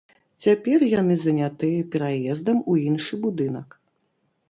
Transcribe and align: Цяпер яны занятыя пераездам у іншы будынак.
Цяпер 0.45 0.85
яны 1.01 1.17
занятыя 1.27 1.85
пераездам 1.91 2.65
у 2.73 2.81
іншы 2.89 3.23
будынак. 3.27 3.81